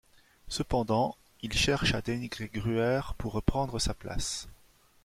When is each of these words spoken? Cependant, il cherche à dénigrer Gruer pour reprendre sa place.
Cependant, 0.47 1.15
il 1.43 1.53
cherche 1.53 1.93
à 1.93 2.01
dénigrer 2.01 2.49
Gruer 2.51 3.01
pour 3.19 3.33
reprendre 3.33 3.77
sa 3.77 3.93
place. 3.93 4.47